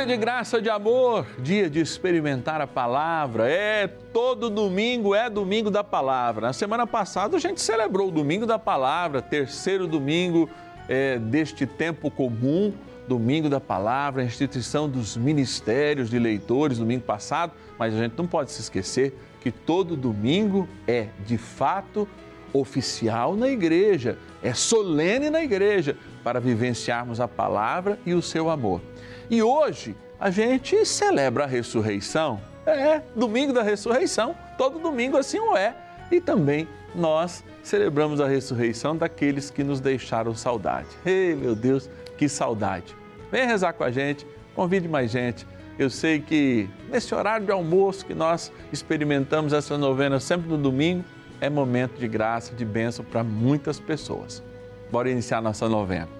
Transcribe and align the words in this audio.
Dia 0.00 0.06
de 0.06 0.16
graça, 0.16 0.62
de 0.62 0.70
amor, 0.70 1.26
dia 1.40 1.68
de 1.68 1.78
experimentar 1.78 2.58
a 2.58 2.66
palavra. 2.66 3.50
É, 3.50 3.86
todo 3.86 4.48
domingo 4.48 5.14
é 5.14 5.28
domingo 5.28 5.70
da 5.70 5.84
palavra. 5.84 6.46
Na 6.46 6.52
semana 6.54 6.86
passada 6.86 7.36
a 7.36 7.38
gente 7.38 7.60
celebrou 7.60 8.08
o 8.08 8.10
domingo 8.10 8.46
da 8.46 8.58
palavra, 8.58 9.20
terceiro 9.20 9.86
domingo 9.86 10.48
é, 10.88 11.18
deste 11.18 11.66
tempo 11.66 12.10
comum, 12.10 12.72
domingo 13.06 13.50
da 13.50 13.60
palavra, 13.60 14.22
a 14.22 14.24
instituição 14.24 14.88
dos 14.88 15.18
ministérios 15.18 16.08
de 16.08 16.18
leitores, 16.18 16.78
domingo 16.78 17.04
passado. 17.04 17.52
Mas 17.78 17.92
a 17.92 17.98
gente 17.98 18.14
não 18.16 18.26
pode 18.26 18.52
se 18.52 18.62
esquecer 18.62 19.14
que 19.42 19.50
todo 19.50 19.94
domingo 19.96 20.66
é, 20.88 21.08
de 21.26 21.36
fato, 21.36 22.08
oficial 22.54 23.36
na 23.36 23.50
igreja, 23.50 24.16
é 24.42 24.54
solene 24.54 25.28
na 25.28 25.42
igreja, 25.42 25.94
para 26.24 26.40
vivenciarmos 26.40 27.20
a 27.20 27.28
palavra 27.28 27.98
e 28.06 28.14
o 28.14 28.22
seu 28.22 28.48
amor. 28.48 28.80
E 29.30 29.44
hoje 29.44 29.94
a 30.18 30.28
gente 30.28 30.84
celebra 30.84 31.44
a 31.44 31.46
ressurreição. 31.46 32.40
É, 32.66 33.00
domingo 33.14 33.52
da 33.52 33.62
ressurreição, 33.62 34.34
todo 34.58 34.80
domingo 34.80 35.16
assim 35.16 35.38
o 35.38 35.56
é. 35.56 35.74
E 36.10 36.20
também 36.20 36.66
nós 36.94 37.44
celebramos 37.62 38.20
a 38.20 38.26
ressurreição 38.26 38.96
daqueles 38.96 39.48
que 39.48 39.62
nos 39.62 39.80
deixaram 39.80 40.34
saudade. 40.34 40.88
Ei, 41.06 41.36
meu 41.36 41.54
Deus, 41.54 41.88
que 42.18 42.28
saudade! 42.28 42.96
Vem 43.30 43.46
rezar 43.46 43.72
com 43.72 43.84
a 43.84 43.90
gente, 43.92 44.26
convide 44.54 44.88
mais 44.88 45.12
gente. 45.12 45.46
Eu 45.78 45.88
sei 45.88 46.20
que 46.20 46.68
nesse 46.90 47.14
horário 47.14 47.46
de 47.46 47.52
almoço 47.52 48.04
que 48.04 48.14
nós 48.14 48.52
experimentamos 48.72 49.52
essa 49.52 49.78
novena 49.78 50.18
sempre 50.18 50.48
no 50.48 50.58
domingo, 50.58 51.04
é 51.40 51.48
momento 51.48 51.98
de 51.98 52.08
graça, 52.08 52.52
de 52.52 52.64
bênção 52.64 53.04
para 53.04 53.22
muitas 53.22 53.78
pessoas. 53.78 54.42
Bora 54.90 55.08
iniciar 55.08 55.40
nossa 55.40 55.68
novena. 55.68 56.19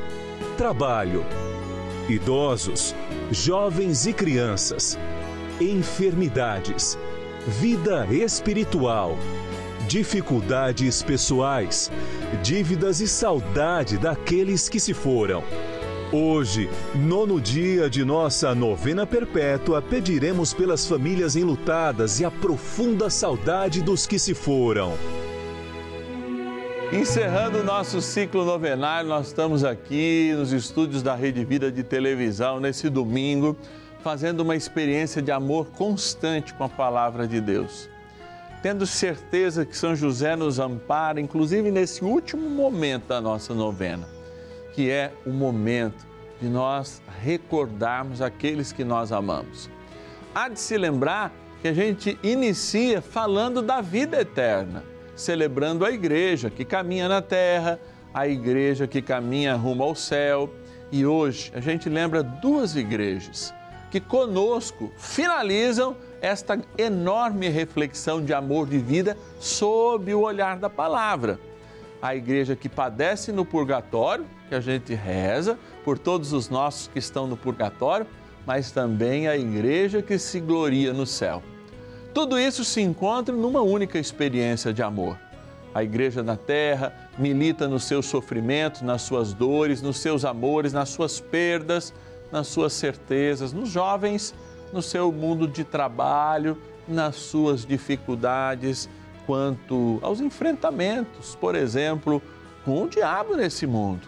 trabalho, 0.61 1.25
idosos, 2.07 2.93
jovens 3.31 4.05
e 4.05 4.13
crianças, 4.13 4.95
enfermidades, 5.59 6.99
vida 7.47 8.05
espiritual, 8.13 9.17
dificuldades 9.87 11.01
pessoais, 11.01 11.91
dívidas 12.43 13.01
e 13.01 13.07
saudade 13.07 13.97
daqueles 13.97 14.69
que 14.69 14.79
se 14.79 14.93
foram. 14.93 15.43
Hoje, 16.11 16.69
nono 16.93 17.41
dia 17.41 17.89
de 17.89 18.05
nossa 18.05 18.53
novena 18.53 19.03
perpétua, 19.03 19.81
pediremos 19.81 20.53
pelas 20.53 20.85
famílias 20.85 21.35
enlutadas 21.35 22.19
e 22.19 22.25
a 22.25 22.29
profunda 22.29 23.09
saudade 23.09 23.81
dos 23.81 24.05
que 24.05 24.19
se 24.19 24.35
foram. 24.35 24.93
Encerrando 26.91 27.59
o 27.59 27.63
nosso 27.63 28.01
ciclo 28.01 28.43
novenário, 28.43 29.07
nós 29.07 29.27
estamos 29.27 29.63
aqui 29.63 30.33
nos 30.35 30.51
estúdios 30.51 31.01
da 31.01 31.15
Rede 31.15 31.45
Vida 31.45 31.71
de 31.71 31.83
Televisão 31.83 32.59
nesse 32.59 32.89
domingo, 32.89 33.55
fazendo 34.03 34.41
uma 34.41 34.57
experiência 34.57 35.21
de 35.21 35.31
amor 35.31 35.67
constante 35.67 36.53
com 36.53 36.65
a 36.65 36.69
palavra 36.69 37.25
de 37.25 37.39
Deus. 37.39 37.89
Tendo 38.61 38.85
certeza 38.85 39.65
que 39.65 39.77
São 39.77 39.95
José 39.95 40.35
nos 40.35 40.59
ampara, 40.59 41.21
inclusive 41.21 41.71
nesse 41.71 42.03
último 42.03 42.49
momento 42.49 43.07
da 43.07 43.21
nossa 43.21 43.53
novena, 43.53 44.05
que 44.73 44.91
é 44.91 45.13
o 45.25 45.29
momento 45.29 46.05
de 46.41 46.49
nós 46.49 47.01
recordarmos 47.21 48.21
aqueles 48.21 48.73
que 48.73 48.83
nós 48.83 49.13
amamos. 49.13 49.69
Há 50.35 50.49
de 50.49 50.59
se 50.59 50.77
lembrar 50.77 51.31
que 51.61 51.69
a 51.69 51.73
gente 51.73 52.19
inicia 52.21 53.01
falando 53.01 53.61
da 53.61 53.79
vida 53.79 54.19
eterna 54.19 54.90
celebrando 55.21 55.85
a 55.85 55.91
igreja 55.91 56.49
que 56.49 56.65
caminha 56.65 57.07
na 57.07 57.21
terra, 57.21 57.79
a 58.13 58.27
igreja 58.27 58.87
que 58.87 59.01
caminha 59.01 59.55
rumo 59.55 59.83
ao 59.83 59.95
céu. 59.95 60.49
E 60.91 61.05
hoje 61.05 61.51
a 61.55 61.61
gente 61.61 61.87
lembra 61.87 62.21
duas 62.23 62.75
igrejas 62.75 63.53
que 63.89 63.99
conosco 63.99 64.91
finalizam 64.97 65.95
esta 66.21 66.59
enorme 66.77 67.49
reflexão 67.49 68.23
de 68.23 68.33
amor 68.33 68.67
de 68.67 68.77
vida 68.77 69.17
sob 69.39 70.13
o 70.13 70.21
olhar 70.21 70.57
da 70.57 70.69
palavra. 70.69 71.39
A 72.01 72.15
igreja 72.15 72.55
que 72.55 72.67
padece 72.67 73.31
no 73.31 73.45
purgatório, 73.45 74.25
que 74.49 74.55
a 74.55 74.59
gente 74.59 74.93
reza 74.95 75.57
por 75.83 75.99
todos 75.99 76.33
os 76.33 76.49
nossos 76.49 76.87
que 76.87 76.99
estão 76.99 77.27
no 77.27 77.37
purgatório, 77.37 78.07
mas 78.45 78.71
também 78.71 79.27
a 79.27 79.37
igreja 79.37 80.01
que 80.01 80.17
se 80.17 80.39
gloria 80.39 80.93
no 80.93 81.05
céu. 81.05 81.43
Tudo 82.13 82.37
isso 82.37 82.65
se 82.65 82.81
encontra 82.81 83.33
numa 83.33 83.61
única 83.61 83.97
experiência 83.97 84.73
de 84.73 84.83
amor. 84.83 85.17
A 85.73 85.81
igreja 85.81 86.21
na 86.21 86.35
terra 86.35 86.93
milita 87.17 87.69
nos 87.69 87.85
seus 87.85 88.05
sofrimentos, 88.05 88.81
nas 88.81 89.03
suas 89.03 89.33
dores, 89.33 89.81
nos 89.81 89.97
seus 89.99 90.25
amores, 90.25 90.73
nas 90.73 90.89
suas 90.89 91.21
perdas, 91.21 91.93
nas 92.29 92.47
suas 92.47 92.73
certezas, 92.73 93.53
nos 93.53 93.69
jovens, 93.69 94.35
no 94.73 94.81
seu 94.81 95.09
mundo 95.09 95.47
de 95.47 95.63
trabalho, 95.63 96.57
nas 96.85 97.15
suas 97.15 97.65
dificuldades 97.65 98.89
quanto 99.25 99.97
aos 100.01 100.19
enfrentamentos, 100.19 101.35
por 101.35 101.55
exemplo, 101.55 102.21
com 102.65 102.83
o 102.83 102.89
diabo 102.89 103.37
nesse 103.37 103.65
mundo. 103.65 104.05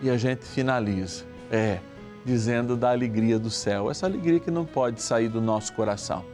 E 0.00 0.08
a 0.08 0.16
gente 0.16 0.46
finaliza, 0.46 1.24
é, 1.50 1.80
dizendo 2.24 2.74
da 2.74 2.90
alegria 2.90 3.38
do 3.38 3.50
céu, 3.50 3.90
essa 3.90 4.06
alegria 4.06 4.40
que 4.40 4.50
não 4.50 4.64
pode 4.64 5.02
sair 5.02 5.28
do 5.28 5.42
nosso 5.42 5.74
coração 5.74 6.33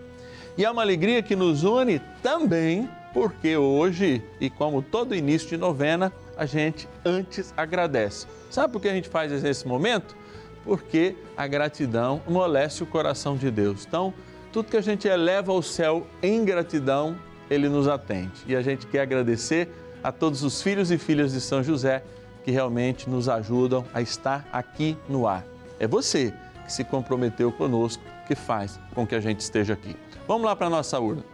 e 0.56 0.64
é 0.64 0.70
uma 0.70 0.82
alegria 0.82 1.22
que 1.22 1.36
nos 1.36 1.64
une 1.64 2.00
também, 2.22 2.88
porque 3.12 3.56
hoje, 3.56 4.22
e 4.40 4.50
como 4.50 4.82
todo 4.82 5.14
início 5.14 5.48
de 5.48 5.56
novena, 5.56 6.12
a 6.36 6.46
gente 6.46 6.88
antes 7.04 7.52
agradece. 7.56 8.26
Sabe 8.50 8.72
por 8.72 8.80
que 8.80 8.88
a 8.88 8.94
gente 8.94 9.08
faz 9.08 9.32
esse 9.44 9.66
momento? 9.66 10.16
Porque 10.64 11.16
a 11.36 11.46
gratidão 11.46 12.20
moleste 12.28 12.82
o 12.82 12.86
coração 12.86 13.36
de 13.36 13.50
Deus. 13.50 13.84
Então, 13.86 14.12
tudo 14.52 14.70
que 14.70 14.76
a 14.76 14.82
gente 14.82 15.06
eleva 15.06 15.52
ao 15.52 15.62
céu 15.62 16.06
em 16.22 16.44
gratidão, 16.44 17.16
ele 17.48 17.68
nos 17.68 17.88
atende. 17.88 18.42
E 18.46 18.54
a 18.54 18.62
gente 18.62 18.86
quer 18.86 19.00
agradecer 19.00 19.68
a 20.02 20.10
todos 20.10 20.42
os 20.42 20.60
filhos 20.60 20.90
e 20.90 20.98
filhas 20.98 21.32
de 21.32 21.40
São 21.40 21.62
José 21.62 22.02
que 22.44 22.50
realmente 22.50 23.08
nos 23.08 23.28
ajudam 23.28 23.84
a 23.92 24.00
estar 24.00 24.46
aqui 24.52 24.96
no 25.08 25.26
ar. 25.26 25.44
É 25.78 25.86
você 25.86 26.32
que 26.64 26.72
se 26.72 26.84
comprometeu 26.84 27.52
conosco 27.52 28.02
que 28.30 28.36
faz 28.36 28.78
com 28.94 29.04
que 29.04 29.16
a 29.16 29.20
gente 29.20 29.40
esteja 29.40 29.72
aqui. 29.72 29.96
Vamos 30.28 30.44
lá 30.44 30.54
para 30.54 30.68
a 30.68 30.70
nossa 30.70 31.00
urna. 31.00 31.24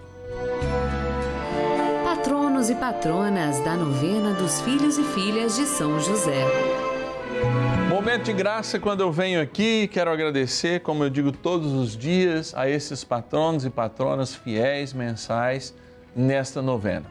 Patronos 2.02 2.70
e 2.70 2.74
patronas 2.74 3.60
da 3.60 3.74
novena 3.74 4.32
dos 4.32 4.62
filhos 4.62 4.96
e 4.96 5.04
filhas 5.04 5.56
de 5.56 5.66
São 5.66 6.00
José. 6.00 6.46
Momento 7.90 8.24
de 8.24 8.32
graça 8.32 8.78
quando 8.78 9.02
eu 9.02 9.12
venho 9.12 9.42
aqui, 9.42 9.86
quero 9.88 10.10
agradecer, 10.10 10.80
como 10.80 11.04
eu 11.04 11.10
digo 11.10 11.32
todos 11.32 11.70
os 11.70 11.94
dias, 11.94 12.54
a 12.56 12.66
esses 12.66 13.04
patronos 13.04 13.66
e 13.66 13.68
patronas 13.68 14.34
fiéis 14.34 14.94
mensais 14.94 15.74
nesta 16.14 16.62
novena. 16.62 17.04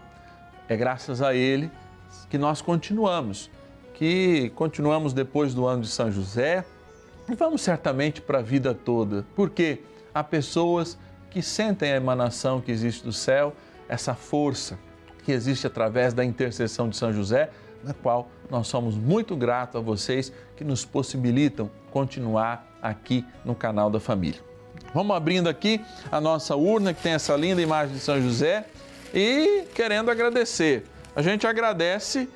É 0.68 0.76
graças 0.76 1.22
a 1.22 1.36
ele 1.36 1.70
que 2.28 2.40
nós 2.40 2.60
continuamos 2.60 3.52
que 3.94 4.52
continuamos 4.56 5.14
depois 5.14 5.54
do 5.54 5.66
ano 5.66 5.84
de 5.84 5.88
São 5.88 6.12
José 6.12 6.66
e 7.30 7.36
vamos 7.36 7.62
certamente 7.62 8.22
para 8.22 8.39
a 8.39 8.42
vida 8.42 8.74
toda, 8.74 9.25
porque 9.36 9.81
há 10.13 10.24
pessoas 10.24 10.98
que 11.30 11.42
sentem 11.42 11.92
a 11.92 11.98
emanação 11.98 12.62
que 12.62 12.72
existe 12.72 13.04
do 13.04 13.12
céu, 13.12 13.54
essa 13.89 14.13
força 14.13 14.77
que 15.24 15.31
existe 15.31 15.66
através 15.66 16.13
da 16.13 16.24
intercessão 16.24 16.88
de 16.88 16.95
São 16.95 17.12
José, 17.12 17.50
na 17.83 17.94
qual 17.94 18.30
nós 18.50 18.68
somos 18.68 18.95
muito 18.95 19.36
gratos 19.36 19.75
a 19.75 19.80
vocês 19.80 20.31
que 20.56 20.63
nos 20.63 20.86
possibilitam 20.86 21.69
continuar 21.92 22.68
aqui 22.81 23.25
no 23.44 23.56
canal 23.56 23.89
da 23.89 24.00
família. 24.00 24.39
Vamos 24.94 25.16
abrindo 25.16 25.50
aqui 25.50 25.81
a 26.12 26.22
nossa 26.22 26.56
urna 26.56 26.94
que 26.94 27.01
tem 27.01 27.13
essa 27.13 27.36
linda 27.36 27.62
imagem 27.62 27.95
de 27.95 28.01
São 28.01 28.22
José 28.22 28.66
e 29.13 29.66
querendo 29.74 30.10
agradecer. 30.10 30.86
A 31.16 31.22
gente 31.22 31.45
agradece 31.48 32.30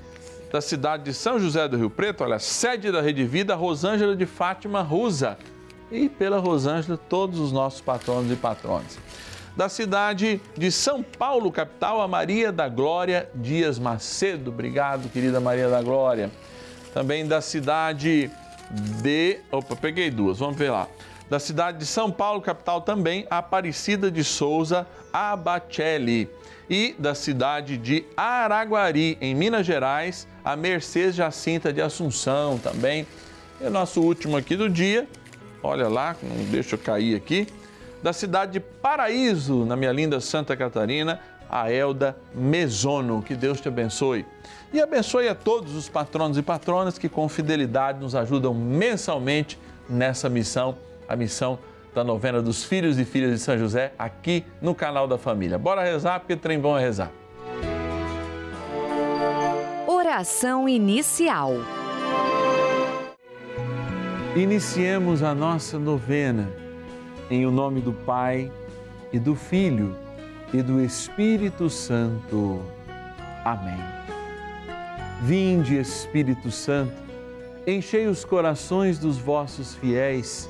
da 0.52 0.62
cidade 0.62 1.04
de 1.04 1.14
São 1.14 1.40
José 1.40 1.68
do 1.68 1.78
Rio 1.78 1.90
Preto, 1.90 2.24
olha, 2.24 2.40
sede 2.40 2.92
da 2.92 3.02
Rede 3.02 3.24
Vida, 3.24 3.56
Rosângela 3.56 4.16
de 4.16 4.26
Fátima 4.26 4.82
Rusa. 4.82 5.38
E 5.92 6.08
pela 6.08 6.40
Rosângela, 6.40 6.98
todos 6.98 7.40
os 7.40 7.52
nossos 7.52 7.82
patronos 7.82 8.32
e 8.32 8.36
patronas. 8.36 8.98
Da 9.56 9.68
cidade 9.68 10.40
de 10.56 10.72
São 10.72 11.04
Paulo, 11.04 11.52
capital, 11.52 12.02
a 12.02 12.08
Maria 12.08 12.52
da 12.52 12.70
Glória 12.70 13.30
Dias 13.34 13.80
Macedo. 13.80 14.52
Obrigado, 14.52 15.10
querida 15.10 15.40
Maria 15.40 15.68
da 15.68 15.82
Glória. 15.82 16.32
Também 16.94 17.28
da 17.28 17.42
cidade 17.42 18.32
de. 19.02 19.40
Opa, 19.52 19.76
peguei 19.76 20.10
duas, 20.10 20.40
vamos 20.40 20.58
ver 20.58 20.72
lá. 20.72 20.88
Da 21.30 21.40
cidade 21.40 21.80
de 21.80 21.86
São 21.86 22.10
Paulo, 22.10 22.42
capital 22.42 22.82
também, 22.82 23.28
Aparecida 23.30 24.10
de 24.10 24.24
Souza 24.24 24.88
Abacelli. 25.12 26.30
E 26.70 26.96
da 27.00 27.16
cidade 27.16 27.78
de 27.78 28.06
Araguari, 28.16 29.18
em 29.20 29.34
Minas 29.34 29.66
Gerais, 29.66 30.28
a 30.46 30.56
Mercedes 30.56 31.16
Jacinta 31.16 31.74
de 31.74 31.82
Assunção 31.82 32.60
também. 32.60 33.08
E 33.60 33.66
o 33.66 33.70
nosso 33.70 34.02
último 34.02 34.38
aqui 34.38 34.56
do 34.56 34.70
dia, 34.70 35.08
olha 35.64 35.88
lá, 35.88 36.16
não 36.22 36.46
deixa 36.46 36.76
eu 36.76 36.80
cair 36.80 37.16
aqui. 37.16 37.48
Da 38.04 38.14
cidade 38.14 38.54
de 38.54 38.60
Paraíso, 38.60 39.66
na 39.66 39.76
minha 39.76 39.92
linda 39.92 40.22
Santa 40.22 40.56
Catarina, 40.56 41.20
a 41.50 41.72
Elda 41.72 42.16
Mesono. 42.36 43.24
Que 43.24 43.36
Deus 43.36 43.60
te 43.60 43.68
abençoe. 43.68 44.26
E 44.72 44.80
abençoe 44.80 45.28
a 45.28 45.34
todos 45.34 45.76
os 45.76 45.90
patronos 45.90 46.38
e 46.38 46.44
patronas 46.44 47.00
que 47.00 47.10
com 47.10 47.28
fidelidade 47.28 48.00
nos 48.00 48.14
ajudam 48.14 48.54
mensalmente 48.54 49.58
nessa 49.90 50.30
missão, 50.30 50.78
a 51.08 51.16
missão 51.16 51.58
da 51.94 52.04
novena 52.04 52.42
dos 52.42 52.64
filhos 52.64 53.00
e 53.00 53.06
filhas 53.06 53.32
de 53.32 53.40
São 53.40 53.58
José, 53.58 53.94
aqui 53.98 54.46
no 54.62 54.76
canal 54.76 55.08
da 55.08 55.18
família. 55.18 55.58
Bora 55.58 55.84
rezar, 55.84 56.20
porque 56.20 56.36
trem 56.36 56.60
bom 56.60 56.78
é 56.78 56.82
rezar. 56.82 57.12
Oração 59.88 60.68
inicial. 60.70 61.54
Iniciemos 64.36 65.24
a 65.24 65.34
nossa 65.34 65.80
novena 65.80 66.50
em 67.30 67.46
o 67.46 67.52
nome 67.52 67.82
do 67.82 67.92
Pai 67.92 68.52
e 69.12 69.20
do 69.20 69.36
Filho 69.36 69.96
e 70.54 70.62
do 70.62 70.82
Espírito 70.82 71.70
Santo. 71.70 72.62
Amém. 73.44 73.80
Vinde, 75.22 75.78
Espírito 75.78 76.50
Santo, 76.52 76.94
enchei 77.68 78.08
os 78.08 78.24
corações 78.24 78.98
dos 78.98 79.18
vossos 79.18 79.76
fiéis 79.76 80.50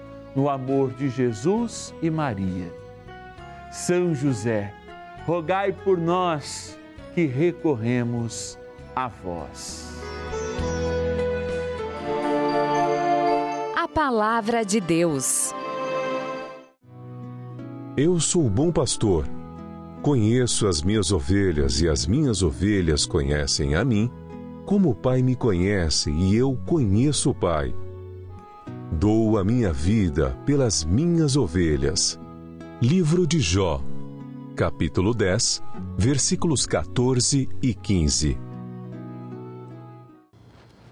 no 0.35 0.49
amor 0.49 0.91
de 0.93 1.09
Jesus 1.09 1.93
e 2.01 2.09
Maria. 2.09 2.73
São 3.71 4.13
José, 4.13 4.73
rogai 5.25 5.71
por 5.71 5.97
nós 5.97 6.77
que 7.13 7.25
recorremos 7.25 8.57
a 8.95 9.07
vós. 9.07 10.01
A 13.75 13.87
Palavra 13.87 14.63
de 14.63 14.79
Deus. 14.79 15.53
Eu 17.97 18.19
sou 18.19 18.45
o 18.45 18.49
bom 18.49 18.71
pastor 18.71 19.25
Conheço 20.01 20.67
as 20.67 20.81
minhas 20.81 21.11
ovelhas 21.11 21.79
e 21.79 21.87
as 21.87 22.07
minhas 22.07 22.41
ovelhas 22.41 23.05
conhecem 23.05 23.75
a 23.75 23.85
mim, 23.85 24.09
como 24.65 24.89
o 24.89 24.95
Pai 24.95 25.21
me 25.21 25.35
conhece 25.35 26.09
e 26.09 26.35
eu 26.35 26.57
conheço 26.65 27.29
o 27.29 27.35
Pai. 27.35 27.71
Dou 28.93 29.37
a 29.37 29.43
minha 29.43 29.71
vida 29.71 30.37
pelas 30.45 30.83
minhas 30.83 31.37
ovelhas. 31.37 32.19
Livro 32.81 33.25
de 33.25 33.39
Jó, 33.39 33.81
capítulo 34.53 35.13
10, 35.13 35.63
versículos 35.97 36.65
14 36.65 37.47
e 37.61 37.73
15. 37.73 38.37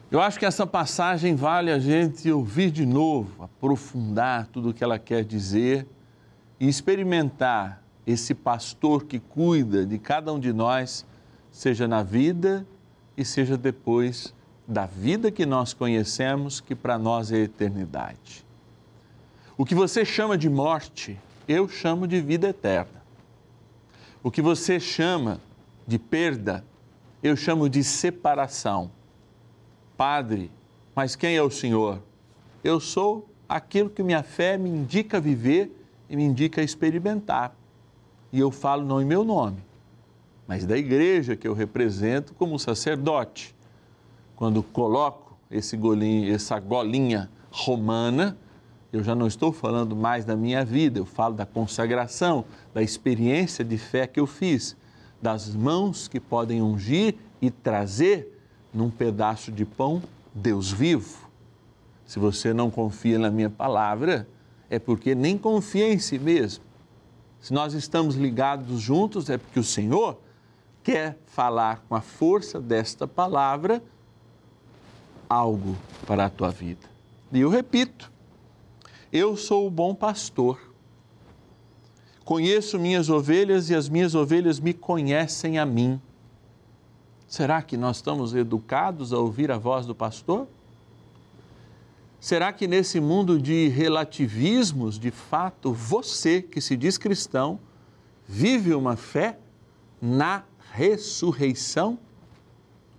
Eu 0.09 0.21
acho 0.21 0.39
que 0.39 0.45
essa 0.45 0.65
passagem 0.65 1.35
vale 1.35 1.71
a 1.71 1.77
gente 1.77 2.31
ouvir 2.31 2.71
de 2.71 2.85
novo, 2.85 3.43
aprofundar 3.43 4.47
tudo 4.47 4.69
o 4.69 4.73
que 4.73 4.81
ela 4.81 4.97
quer 4.97 5.25
dizer 5.25 5.85
e 6.57 6.69
experimentar 6.69 7.83
esse 8.07 8.33
pastor 8.33 9.03
que 9.03 9.19
cuida 9.19 9.85
de 9.85 9.99
cada 9.99 10.31
um 10.31 10.39
de 10.39 10.53
nós, 10.53 11.05
seja 11.51 11.85
na 11.85 12.01
vida 12.01 12.65
e 13.17 13.25
seja 13.25 13.57
depois 13.57 14.33
da 14.69 14.85
vida 14.85 15.31
que 15.31 15.47
nós 15.47 15.73
conhecemos, 15.73 16.61
que 16.61 16.75
para 16.75 16.95
nós 16.95 17.31
é 17.31 17.38
eternidade. 17.38 18.45
O 19.57 19.65
que 19.65 19.73
você 19.73 20.05
chama 20.05 20.38
de 20.38 20.47
morte, 20.47 21.17
eu 21.47 21.67
chamo 21.67 22.07
de 22.07 22.21
vida 22.21 22.49
eterna. 22.49 23.01
O 24.21 24.29
que 24.29 24.43
você 24.43 24.79
chama 24.79 25.41
de 25.88 25.97
perda, 25.97 26.63
eu 27.23 27.35
chamo 27.35 27.67
de 27.67 27.83
separação. 27.83 28.91
Padre, 29.97 30.51
mas 30.95 31.15
quem 31.15 31.35
é 31.35 31.41
o 31.41 31.49
Senhor? 31.49 31.99
Eu 32.63 32.79
sou 32.79 33.27
aquilo 33.49 33.89
que 33.89 34.03
minha 34.03 34.21
fé 34.21 34.55
me 34.55 34.69
indica 34.69 35.19
viver 35.19 35.75
e 36.07 36.15
me 36.15 36.23
indica 36.23 36.61
experimentar. 36.61 37.55
E 38.31 38.39
eu 38.39 38.51
falo 38.51 38.85
não 38.85 39.01
em 39.01 39.05
meu 39.05 39.23
nome, 39.23 39.57
mas 40.47 40.63
da 40.63 40.77
igreja 40.77 41.35
que 41.35 41.47
eu 41.47 41.55
represento 41.55 42.35
como 42.35 42.59
sacerdote. 42.59 43.55
Quando 44.39 44.63
coloco 44.63 45.38
esse 45.51 45.75
golinho, 45.75 46.34
essa 46.34 46.58
golinha 46.62 47.29
romana, 47.51 48.38
eu 48.89 49.03
já 49.03 49.13
não 49.13 49.27
estou 49.27 49.51
falando 49.51 49.98
mais 49.98 50.24
da 50.24 50.34
minha 50.34 50.63
vida, 50.63 50.98
eu 50.98 51.05
falo 51.05 51.36
da 51.36 51.46
consagração, 51.46 52.46
da 52.74 52.81
experiência 52.81 53.65
de 53.65 53.77
fé 53.77 54.08
que 54.08 54.17
eu 54.17 54.25
fiz, 54.25 54.77
das 55.22 55.53
mãos 55.53 56.08
que 56.08 56.22
podem 56.22 56.62
ungir 56.62 57.15
e 57.41 57.51
trazer 57.51 58.41
num 58.74 58.89
pedaço 58.89 59.51
de 59.51 59.65
pão 59.65 60.01
Deus 60.34 60.72
vivo. 60.72 61.29
Se 62.05 62.17
você 62.17 62.53
não 62.53 62.72
confia 62.72 63.19
na 63.19 63.29
minha 63.29 63.50
palavra, 63.50 64.25
é 64.69 64.79
porque 64.79 65.13
nem 65.13 65.38
confia 65.38 65.91
em 65.91 66.00
si 66.00 66.17
mesmo. 66.17 66.63
Se 67.41 67.51
nós 67.51 67.74
estamos 67.74 68.15
ligados 68.15 68.79
juntos, 68.79 69.29
é 69.29 69.38
porque 69.38 69.60
o 69.60 69.65
Senhor 69.65 70.17
quer 70.81 71.17
falar 71.25 71.84
com 71.89 71.93
a 71.93 72.00
força 72.00 72.62
desta 72.62 73.05
palavra 73.05 73.84
algo 75.29 75.77
para 76.07 76.25
a 76.25 76.29
tua 76.29 76.50
vida. 76.50 76.89
E 77.31 77.39
eu 77.39 77.50
repito, 77.50 78.12
eu 79.13 79.38
sou 79.38 79.67
o 79.67 79.69
bom 79.69 79.93
pastor. 79.93 80.59
Conheço 82.25 82.79
minhas 82.79 83.09
ovelhas 83.09 83.69
e 83.69 83.75
as 83.75 83.88
minhas 83.88 84.15
ovelhas 84.15 84.59
me 84.59 84.74
conhecem 84.74 85.59
a 85.59 85.65
mim. 85.65 86.01
Será 87.27 87.62
que 87.62 87.77
nós 87.77 87.98
estamos 87.98 88.33
educados 88.33 89.13
a 89.13 89.19
ouvir 89.19 89.51
a 89.51 89.57
voz 89.57 89.86
do 89.86 89.93
pastor? 89.93 90.48
Será 92.19 92.51
que 92.51 92.67
nesse 92.67 93.00
mundo 93.00 93.39
de 93.39 93.69
relativismos, 93.69 95.00
de 95.00 95.12
fato, 95.12 95.71
você 95.71 96.41
que 96.41 96.59
se 96.59 96.75
diz 96.75 96.98
cristão, 96.98 97.59
vive 98.27 98.74
uma 98.74 98.95
fé 98.95 99.39
na 100.01 100.43
ressurreição? 100.74 101.98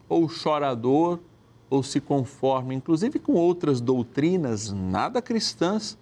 Ou 0.09 0.29
chorador, 0.29 1.19
ou 1.71 1.85
se 1.85 2.01
conforma, 2.01 2.75
inclusive 2.75 3.21
com 3.21 3.35
outras 3.35 3.81
doutrinas 3.81 4.73
nada 4.73 5.23
cristãs, 5.23 5.97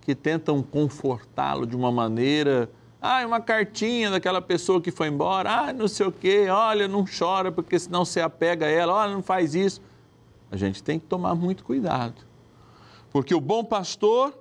que 0.00 0.14
tentam 0.14 0.62
confortá-lo 0.62 1.66
de 1.66 1.76
uma 1.76 1.92
maneira. 1.92 2.70
Ah, 3.02 3.24
uma 3.26 3.40
cartinha 3.40 4.10
daquela 4.10 4.40
pessoa 4.40 4.80
que 4.80 4.90
foi 4.90 5.08
embora. 5.08 5.50
Ah, 5.50 5.72
não 5.72 5.86
sei 5.86 6.06
o 6.06 6.12
quê. 6.12 6.48
Olha, 6.50 6.88
não 6.88 7.04
chora 7.04 7.52
porque 7.52 7.78
senão 7.78 8.04
você 8.04 8.20
apega 8.20 8.64
a 8.64 8.68
ela. 8.68 8.94
Olha, 8.94 9.12
não 9.12 9.22
faz 9.22 9.54
isso. 9.54 9.80
A 10.50 10.56
gente 10.56 10.82
tem 10.82 10.98
que 10.98 11.06
tomar 11.06 11.34
muito 11.34 11.64
cuidado. 11.64 12.26
Porque 13.10 13.34
o 13.34 13.40
bom 13.40 13.62
pastor 13.62 14.38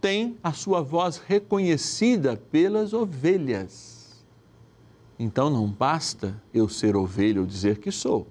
tem 0.00 0.38
a 0.42 0.52
sua 0.52 0.82
voz 0.82 1.18
reconhecida 1.18 2.36
pelas 2.36 2.92
ovelhas. 2.92 4.24
Então 5.18 5.50
não 5.50 5.66
basta 5.66 6.40
eu 6.52 6.68
ser 6.68 6.96
ovelha 6.96 7.40
ou 7.40 7.46
dizer 7.46 7.78
que 7.78 7.90
sou. 7.90 8.26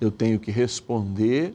Eu 0.00 0.10
tenho 0.10 0.38
que 0.38 0.50
responder 0.50 1.54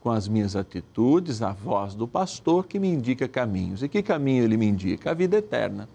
com 0.00 0.10
as 0.10 0.28
minhas 0.28 0.54
atitudes, 0.54 1.40
a 1.40 1.52
voz 1.52 1.94
do 1.94 2.06
pastor 2.06 2.66
que 2.66 2.78
me 2.78 2.88
indica 2.88 3.26
caminhos. 3.26 3.82
E 3.82 3.88
que 3.88 4.02
caminho 4.02 4.44
ele 4.44 4.56
me 4.56 4.66
indica? 4.66 5.10
A 5.10 5.14
vida 5.14 5.38
eterna. 5.38 5.88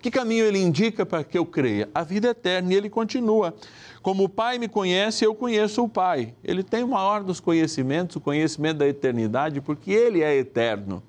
Que 0.00 0.10
caminho 0.10 0.44
ele 0.44 0.58
indica 0.58 1.06
para 1.06 1.22
que 1.22 1.38
eu 1.38 1.46
creia? 1.46 1.88
A 1.94 2.02
vida 2.02 2.28
eterna. 2.28 2.72
E 2.72 2.76
ele 2.76 2.90
continua: 2.90 3.54
Como 4.02 4.24
o 4.24 4.28
Pai 4.28 4.58
me 4.58 4.66
conhece, 4.66 5.24
eu 5.24 5.32
conheço 5.32 5.84
o 5.84 5.88
Pai. 5.88 6.34
Ele 6.42 6.64
tem 6.64 6.82
o 6.82 6.88
maior 6.88 7.22
dos 7.22 7.38
conhecimentos, 7.38 8.16
o 8.16 8.20
conhecimento 8.20 8.78
da 8.78 8.88
eternidade, 8.88 9.60
porque 9.60 9.92
ele 9.92 10.22
é 10.22 10.36
eterno. 10.36 11.02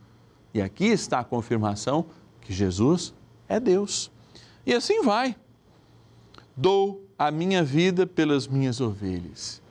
E 0.54 0.62
aqui 0.62 0.86
está 0.86 1.20
a 1.20 1.24
confirmação 1.24 2.06
que 2.40 2.54
Jesus 2.54 3.16
é 3.50 3.60
Deus. 3.60 4.12
E 4.64 4.74
assim 4.74 5.02
vai. 5.02 5.36
Dou 6.56 7.04
a 7.18 7.32
minha 7.32 7.64
vida 7.64 8.06
pelas 8.06 8.48
minhas 8.48 8.80
ovelhas. 8.80 9.63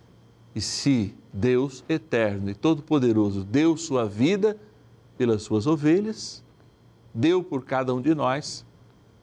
E 0.55 0.61
se 0.61 1.15
Deus 1.33 1.83
eterno 1.89 2.51
e 2.51 2.55
todo-poderoso 2.55 3.43
deu 3.45 3.77
sua 3.77 4.07
vida 4.07 4.59
pelas 5.17 5.43
suas 5.43 5.67
ovelhas, 5.67 6.43
deu 7.15 7.43
por 7.43 7.65
cada 7.65 7.95
um 7.95 8.01
de 8.01 8.15
nós, 8.15 8.65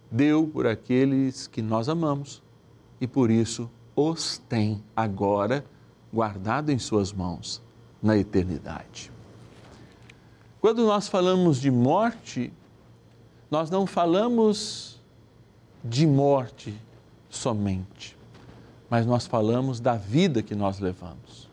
deu 0.09 0.47
por 0.47 0.65
aqueles 0.65 1.47
que 1.47 1.61
nós 1.61 1.87
amamos 1.87 2.41
e 2.99 3.07
por 3.07 3.29
isso 3.29 3.69
os 3.95 4.37
tem 4.37 4.83
agora 4.95 5.65
guardado 6.11 6.71
em 6.71 6.79
suas 6.79 7.11
mãos 7.13 7.61
na 8.01 8.17
eternidade. 8.17 9.11
Quando 10.61 10.85
nós 10.85 11.07
falamos 11.07 11.59
de 11.59 11.71
morte, 11.71 12.51
nós 13.49 13.69
não 13.69 13.85
falamos 13.85 14.99
de 15.83 16.05
morte 16.05 16.75
somente, 17.29 18.17
mas 18.89 19.05
nós 19.05 19.27
falamos 19.27 19.79
da 19.79 19.95
vida 19.95 20.41
que 20.41 20.55
nós 20.55 20.79
levamos. 20.79 21.49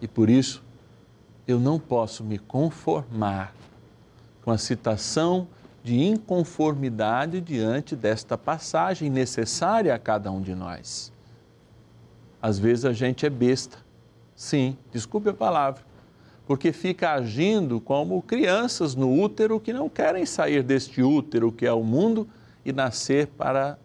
E 0.00 0.06
por 0.06 0.28
isso, 0.28 0.62
eu 1.46 1.58
não 1.58 1.78
posso 1.78 2.22
me 2.22 2.38
conformar 2.38 3.54
com 4.42 4.50
a 4.50 4.58
citação 4.58 5.48
de 5.82 6.02
inconformidade 6.02 7.40
diante 7.40 7.94
desta 7.94 8.36
passagem 8.36 9.10
necessária 9.10 9.94
a 9.94 9.98
cada 9.98 10.30
um 10.30 10.40
de 10.40 10.54
nós. 10.54 11.12
Às 12.40 12.58
vezes 12.58 12.84
a 12.84 12.92
gente 12.92 13.24
é 13.24 13.30
besta, 13.30 13.78
sim, 14.36 14.76
desculpe 14.92 15.30
a 15.30 15.34
palavra, 15.34 15.82
porque 16.46 16.72
fica 16.72 17.12
agindo 17.12 17.80
como 17.80 18.20
crianças 18.20 18.94
no 18.94 19.18
útero 19.18 19.58
que 19.58 19.72
não 19.72 19.88
querem 19.88 20.26
sair 20.26 20.62
deste 20.62 21.02
útero 21.02 21.50
que 21.50 21.66
é 21.66 21.72
o 21.72 21.82
mundo 21.82 22.28
e 22.64 22.72
nascer 22.72 23.28
para 23.28 23.78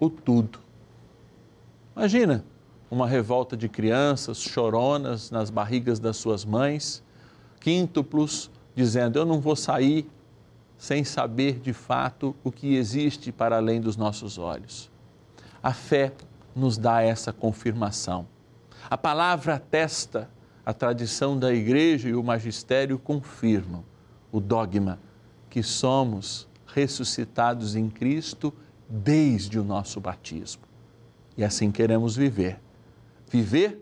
o 0.00 0.10
tudo. 0.10 0.65
Imagina 1.96 2.44
uma 2.90 3.08
revolta 3.08 3.56
de 3.56 3.70
crianças 3.70 4.42
choronas 4.42 5.30
nas 5.30 5.48
barrigas 5.48 5.98
das 5.98 6.18
suas 6.18 6.44
mães, 6.44 7.02
quíntuplos 7.58 8.50
dizendo: 8.74 9.18
Eu 9.18 9.24
não 9.24 9.40
vou 9.40 9.56
sair 9.56 10.06
sem 10.76 11.04
saber 11.04 11.58
de 11.58 11.72
fato 11.72 12.36
o 12.44 12.52
que 12.52 12.76
existe 12.76 13.32
para 13.32 13.56
além 13.56 13.80
dos 13.80 13.96
nossos 13.96 14.36
olhos. 14.36 14.90
A 15.62 15.72
fé 15.72 16.12
nos 16.54 16.76
dá 16.76 17.00
essa 17.00 17.32
confirmação. 17.32 18.26
A 18.90 18.98
palavra 18.98 19.54
atesta, 19.54 20.28
a 20.66 20.74
tradição 20.74 21.38
da 21.38 21.50
igreja 21.50 22.10
e 22.10 22.14
o 22.14 22.22
magistério 22.22 22.98
confirmam 22.98 23.82
o 24.30 24.38
dogma 24.38 24.98
que 25.48 25.62
somos 25.62 26.46
ressuscitados 26.66 27.74
em 27.74 27.88
Cristo 27.88 28.52
desde 28.86 29.58
o 29.58 29.64
nosso 29.64 29.98
batismo. 29.98 30.66
E 31.36 31.44
assim 31.44 31.70
queremos 31.70 32.16
viver. 32.16 32.58
Viver 33.28 33.78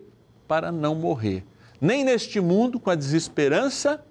para 0.47 0.71
não 0.71 0.95
morrer. 0.95 1.45
Nem 1.79 2.03
neste 2.03 2.39
mundo 2.39 2.79
com 2.79 2.89
a 2.89 2.95
desesperança, 2.95 4.03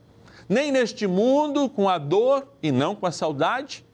nem 0.49 0.71
neste 0.71 1.07
mundo 1.07 1.69
com 1.69 1.89
a 1.89 1.99
dor 1.99 2.47
e 2.63 2.71
não 2.71 2.95
com 2.95 3.07
a 3.07 3.13
saudade, 3.13 3.85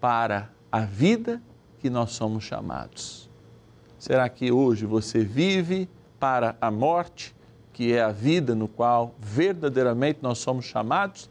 para 0.00 0.50
a 0.70 0.80
vida 0.80 1.42
que 1.78 1.90
nós 1.90 2.12
somos 2.12 2.44
chamados. 2.44 3.28
Será 3.98 4.28
que 4.28 4.50
hoje 4.50 4.86
você 4.86 5.22
vive 5.22 5.88
para 6.18 6.56
a 6.60 6.70
morte, 6.70 7.34
que 7.72 7.92
é 7.92 8.02
a 8.02 8.10
vida 8.10 8.54
no 8.54 8.66
qual 8.66 9.14
verdadeiramente 9.18 10.20
nós 10.22 10.38
somos 10.38 10.64
chamados? 10.64 11.28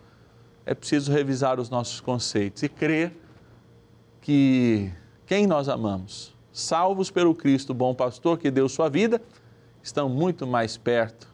É 0.66 0.76
preciso 0.76 1.12
revisar 1.12 1.60
os 1.60 1.70
nossos 1.70 2.00
conceitos 2.00 2.62
e 2.62 2.70
crer 2.70 3.16
que 4.22 4.92
quem 5.26 5.48
nós 5.48 5.68
amamos 5.68 6.36
salvos 6.60 7.10
pelo 7.10 7.34
Cristo, 7.34 7.74
bom 7.74 7.94
pastor 7.94 8.38
que 8.38 8.52
deu 8.52 8.68
sua 8.70 8.90
vida, 8.90 9.22
estão 9.82 10.10
muito 10.10 10.46
mais 10.46 10.78
perto 10.78 11.28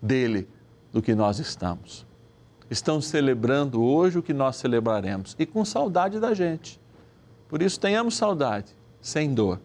dele 0.00 0.48
do 0.92 1.02
que 1.02 1.14
nós 1.14 1.38
estamos. 1.38 2.06
Estão 2.70 3.00
celebrando 3.00 3.82
hoje 3.82 4.18
o 4.18 4.22
que 4.22 4.32
nós 4.32 4.56
celebraremos 4.56 5.34
e 5.38 5.44
com 5.44 5.64
saudade 5.64 6.20
da 6.20 6.34
gente. 6.34 6.80
Por 7.48 7.62
isso, 7.62 7.80
tenhamos 7.80 8.16
saudade, 8.16 8.72
sem 9.00 9.34
dor, 9.34 9.60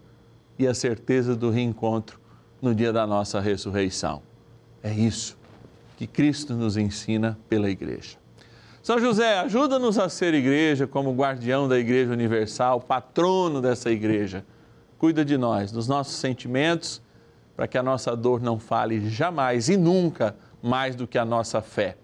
e 0.58 0.68
a 0.68 0.74
certeza 0.74 1.36
do 1.36 1.52
reencontro 1.52 2.20
no 2.62 2.74
dia 2.74 2.92
da 2.92 3.06
nossa 3.06 3.40
ressurreição. 3.40 4.24
É 4.82 4.92
isso 4.92 5.38
que 5.98 6.08
Cristo 6.08 6.54
nos 6.54 6.78
ensina 6.78 7.38
pela 7.48 7.70
igreja. 7.70 8.18
São 8.82 9.00
José, 9.00 9.40
ajuda-nos 9.40 9.98
a 9.98 10.10
ser 10.10 10.34
igreja 10.34 10.86
como 10.86 11.14
guardião 11.14 11.68
da 11.68 11.78
Igreja 11.78 12.12
Universal, 12.12 12.80
patrono 12.82 13.62
dessa 13.62 13.90
igreja 13.90 14.46
cuida 14.98 15.24
de 15.24 15.38
nós, 15.38 15.72
dos 15.72 15.88
nossos 15.88 16.16
sentimentos, 16.16 17.02
para 17.56 17.68
que 17.68 17.78
a 17.78 17.84
nossa 17.84 18.16
dor 18.16 18.42
não 18.42 18.60
fale 18.60 19.10
jamais 19.10 19.70
e 19.70 19.78
nunca 19.78 20.36
mais 20.62 20.96
do 20.96 21.08
que 21.08 21.18
a 21.18 21.26
nossa 21.26 21.62
fé. 21.62 21.98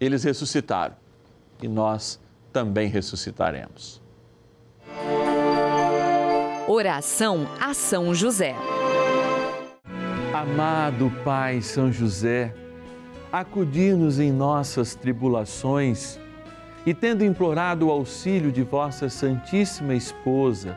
Eles 0.00 0.24
ressuscitaram 0.24 0.96
e 1.62 1.68
nós 1.68 2.20
também 2.52 2.88
ressuscitaremos. 2.88 4.02
Oração 6.66 7.46
a 7.60 7.74
São 7.74 8.14
José. 8.14 8.54
Amado 10.34 11.12
Pai 11.24 11.60
São 11.60 11.92
José, 11.92 12.54
acudir-nos 13.30 14.18
em 14.18 14.32
nossas 14.32 14.94
tribulações 14.94 16.18
e, 16.84 16.92
tendo 16.92 17.24
implorado 17.24 17.86
o 17.86 17.90
auxílio 17.90 18.50
de 18.50 18.62
vossa 18.62 19.08
Santíssima 19.08 19.94
Esposa, 19.94 20.76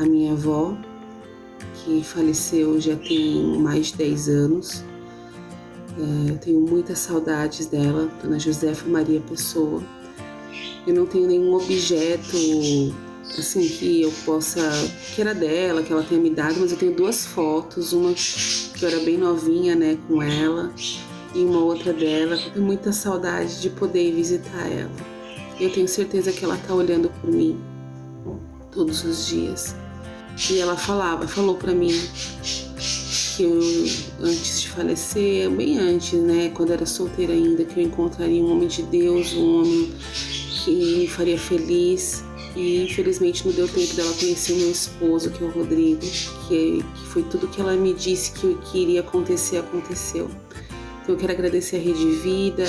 a 0.00 0.06
minha 0.06 0.32
avó, 0.32 0.74
que 1.74 2.02
faleceu 2.02 2.80
já 2.80 2.96
tem 2.96 3.58
mais 3.58 3.88
de 3.88 3.98
10 3.98 4.28
anos. 4.28 4.84
É, 5.98 6.30
eu 6.30 6.38
tenho 6.38 6.60
muitas 6.60 7.00
saudades 7.00 7.66
dela, 7.66 8.10
Dona 8.22 8.38
Josefa 8.38 8.88
Maria 8.88 9.20
Pessoa. 9.20 9.82
Eu 10.86 10.94
não 10.94 11.04
tenho 11.04 11.26
nenhum 11.26 11.54
objeto 11.54 12.36
assim 13.38 13.68
que 13.68 14.00
eu 14.00 14.12
possa 14.24 14.60
que 15.14 15.20
era 15.20 15.34
dela, 15.34 15.82
que 15.82 15.92
ela 15.92 16.02
tenha 16.02 16.20
me 16.20 16.30
dado, 16.30 16.58
mas 16.58 16.72
eu 16.72 16.78
tenho 16.78 16.94
duas 16.94 17.26
fotos, 17.26 17.92
uma 17.92 18.14
que 18.14 18.82
eu 18.82 18.88
era 18.88 19.00
bem 19.00 19.18
novinha, 19.18 19.76
né, 19.76 19.98
com 20.08 20.22
ela, 20.22 20.72
e 21.34 21.40
uma 21.44 21.60
outra 21.60 21.92
dela. 21.92 22.36
Eu 22.36 22.52
tenho 22.52 22.64
muita 22.64 22.90
saudade 22.90 23.60
de 23.60 23.68
poder 23.68 24.10
visitar 24.14 24.66
ela. 24.66 24.90
Eu 25.60 25.70
tenho 25.70 25.86
certeza 25.86 26.32
que 26.32 26.42
ela 26.42 26.54
está 26.54 26.72
olhando 26.74 27.10
por 27.20 27.30
mim 27.30 27.60
todos 28.72 29.04
os 29.04 29.26
dias. 29.26 29.74
E 30.48 30.58
ela 30.58 30.76
falava, 30.76 31.28
falou 31.28 31.56
para 31.56 31.74
mim 31.74 31.92
que 33.36 33.42
eu, 33.42 33.58
antes 34.20 34.62
de 34.62 34.68
falecer, 34.70 35.50
bem 35.50 35.78
antes, 35.78 36.12
né, 36.14 36.50
quando 36.54 36.72
era 36.72 36.86
solteira 36.86 37.32
ainda, 37.32 37.64
que 37.64 37.78
eu 37.78 37.84
encontraria 37.84 38.42
um 38.42 38.50
homem 38.52 38.68
de 38.68 38.82
Deus, 38.82 39.32
um 39.34 39.60
homem 39.60 39.92
que 40.64 40.70
me 40.98 41.08
faria 41.08 41.38
feliz. 41.38 42.24
E 42.56 42.82
infelizmente 42.82 43.46
não 43.46 43.54
deu 43.54 43.68
tempo 43.68 43.94
dela 43.94 44.12
conhecer 44.14 44.54
o 44.54 44.56
meu 44.56 44.70
esposo, 44.70 45.30
que 45.30 45.42
é 45.42 45.46
o 45.46 45.50
Rodrigo, 45.50 46.00
que, 46.48 46.82
que 46.82 47.06
foi 47.06 47.22
tudo 47.22 47.46
que 47.46 47.60
ela 47.60 47.76
me 47.76 47.94
disse 47.94 48.32
que, 48.32 48.54
que 48.54 48.78
iria 48.78 49.00
acontecer, 49.00 49.58
aconteceu. 49.58 50.28
Então 51.02 51.14
eu 51.14 51.16
quero 51.16 51.32
agradecer 51.32 51.76
a 51.76 51.78
Rede 51.78 52.04
Vida, 52.06 52.64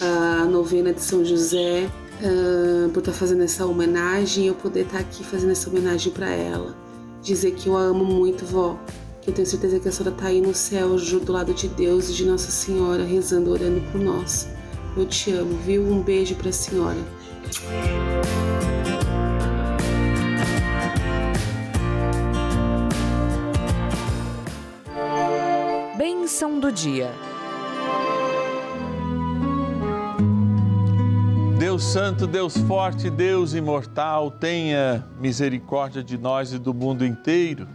a 0.00 0.44
novena 0.44 0.92
de 0.92 1.00
São 1.00 1.24
José, 1.24 1.90
uh, 2.20 2.88
por 2.90 3.00
estar 3.00 3.12
tá 3.12 3.18
fazendo 3.18 3.42
essa 3.42 3.66
homenagem 3.66 4.44
e 4.44 4.46
eu 4.48 4.54
poder 4.54 4.80
estar 4.80 4.98
tá 4.98 5.00
aqui 5.00 5.24
fazendo 5.24 5.50
essa 5.50 5.68
homenagem 5.68 6.12
para 6.12 6.30
ela. 6.30 6.76
Dizer 7.22 7.52
que 7.52 7.68
eu 7.68 7.76
a 7.76 7.80
amo 7.82 8.04
muito, 8.04 8.44
vó. 8.44 8.78
Que 9.20 9.30
eu 9.30 9.34
tenho 9.34 9.46
certeza 9.46 9.78
que 9.78 9.88
a 9.88 9.92
senhora 9.92 10.14
está 10.14 10.28
aí 10.28 10.40
no 10.40 10.54
céu, 10.54 10.96
do 10.96 11.32
lado 11.32 11.52
de 11.52 11.68
Deus 11.68 12.08
e 12.08 12.14
de 12.14 12.24
Nossa 12.24 12.50
Senhora, 12.50 13.04
rezando, 13.04 13.50
orando 13.50 13.80
por 13.92 14.00
nós. 14.00 14.48
Eu 14.96 15.06
te 15.06 15.30
amo, 15.32 15.56
viu? 15.58 15.82
Um 15.82 16.02
beijo 16.02 16.34
para 16.34 16.48
a 16.48 16.52
senhora. 16.52 16.98
Bênção 25.98 26.58
do 26.58 26.72
dia. 26.72 27.12
Deus 31.70 31.84
Santo, 31.84 32.26
Deus 32.26 32.56
Forte, 32.56 33.08
Deus 33.08 33.54
Imortal, 33.54 34.28
tenha 34.28 35.06
misericórdia 35.20 36.02
de 36.02 36.18
nós 36.18 36.52
e 36.52 36.58
do 36.58 36.74
mundo 36.74 37.06
inteiro. 37.06 37.68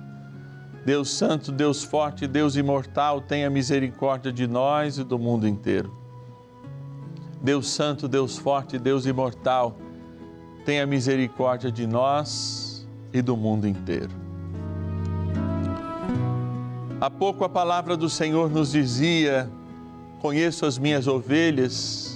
Deus 0.86 1.10
Santo, 1.10 1.50
Deus 1.50 1.82
Forte, 1.82 2.28
Deus 2.28 2.58
Imortal, 2.58 3.22
tenha 3.22 3.50
misericórdia 3.50 4.34
de 4.34 4.48
nós 4.48 4.98
e 4.98 5.04
do 5.06 5.18
mundo 5.18 5.48
inteiro. 5.48 5.96
Deus 7.42 7.70
Santo, 7.70 8.06
Deus 8.10 8.38
Forte, 8.38 8.78
Deus 8.78 9.06
Imortal, 9.06 9.78
tenha 10.66 10.86
misericórdia 10.86 11.72
de 11.72 11.88
nós 11.88 12.86
e 13.14 13.22
do 13.22 13.38
mundo 13.38 13.66
inteiro. 13.66 14.12
Há 17.00 17.10
pouco 17.10 17.46
a 17.46 17.50
palavra 17.50 17.96
do 17.96 18.10
Senhor 18.10 18.50
nos 18.50 18.74
dizia: 18.74 19.50
Conheço 20.20 20.66
as 20.66 20.78
minhas 20.78 21.08
ovelhas 21.08 22.15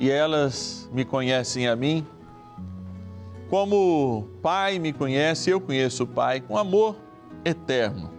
e 0.00 0.10
elas 0.10 0.88
me 0.90 1.04
conhecem 1.04 1.68
a 1.68 1.76
mim. 1.76 2.06
Como 3.50 3.76
o 4.20 4.22
Pai 4.40 4.78
me 4.78 4.94
conhece, 4.94 5.50
eu 5.50 5.60
conheço 5.60 6.04
o 6.04 6.06
Pai 6.06 6.40
com 6.40 6.56
amor 6.56 6.96
eterno. 7.44 8.10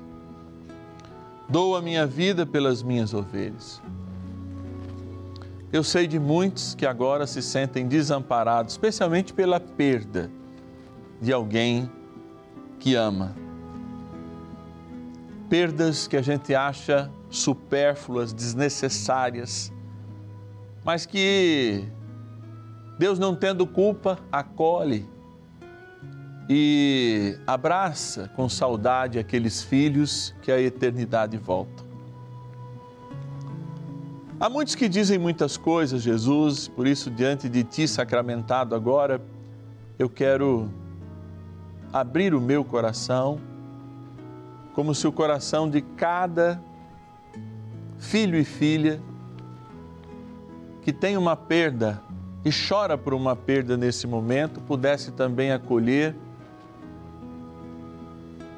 Dou 1.49 1.75
a 1.75 1.81
minha 1.81 2.05
vida 2.05 2.45
pelas 2.45 2.83
minhas 2.83 3.15
ovelhas. 3.15 3.81
Eu 5.73 5.83
sei 5.83 6.05
de 6.05 6.19
muitos 6.19 6.75
que 6.75 6.85
agora 6.85 7.25
se 7.25 7.41
sentem 7.41 7.87
desamparados, 7.87 8.73
especialmente 8.73 9.33
pela 9.33 9.59
perda 9.59 10.29
de 11.19 11.33
alguém 11.33 11.89
que 12.79 12.93
ama. 12.93 13.35
Perdas 15.49 16.07
que 16.07 16.15
a 16.15 16.21
gente 16.21 16.53
acha 16.53 17.09
supérfluas, 17.29 18.33
desnecessárias 18.33 19.71
mas 20.83 21.05
que 21.05 21.85
Deus, 22.97 23.17
não 23.17 23.35
tendo 23.35 23.65
culpa, 23.65 24.19
acolhe 24.31 25.09
e 26.49 27.37
abraça 27.47 28.29
com 28.35 28.49
saudade 28.49 29.17
aqueles 29.17 29.63
filhos 29.63 30.35
que 30.41 30.51
a 30.51 30.59
eternidade 30.59 31.37
voltam. 31.37 31.85
Há 34.39 34.49
muitos 34.49 34.73
que 34.73 34.89
dizem 34.89 35.19
muitas 35.19 35.55
coisas, 35.55 36.01
Jesus, 36.01 36.67
por 36.67 36.87
isso, 36.87 37.11
diante 37.11 37.47
de 37.47 37.63
Ti 37.63 37.87
sacramentado 37.87 38.75
agora, 38.75 39.21
eu 39.99 40.09
quero 40.09 40.69
abrir 41.93 42.33
o 42.33 42.41
meu 42.41 42.63
coração, 42.63 43.39
como 44.73 44.95
se 44.95 45.07
o 45.07 45.11
coração 45.11 45.69
de 45.69 45.81
cada 45.81 46.61
filho 47.99 48.37
e 48.37 48.43
filha 48.43 48.99
que 50.81 50.91
tem 50.91 51.17
uma 51.17 51.35
perda 51.35 52.01
que 52.43 52.49
chora 52.49 52.97
por 52.97 53.13
uma 53.13 53.35
perda 53.35 53.77
nesse 53.77 54.07
momento, 54.07 54.59
pudesse 54.61 55.11
também 55.11 55.51
acolher 55.51 56.15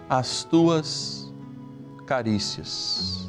as 0.09 0.43
tuas 0.43 1.33
carícias. 2.05 3.27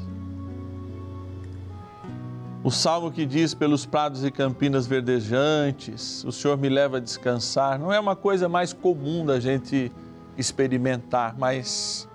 O 2.62 2.70
salmo 2.70 3.10
que 3.10 3.26
diz: 3.26 3.52
Pelos 3.52 3.84
prados 3.84 4.24
e 4.24 4.30
campinas 4.30 4.86
verdejantes, 4.86 6.24
o 6.24 6.30
Senhor 6.30 6.56
me 6.56 6.68
leva 6.68 6.98
a 6.98 7.00
descansar, 7.00 7.78
não 7.78 7.92
é 7.92 7.98
uma 7.98 8.14
coisa 8.14 8.48
mais 8.48 8.72
comum 8.72 9.26
da 9.26 9.40
gente 9.40 9.90
experimentar, 10.38 11.36
mas 11.36 12.08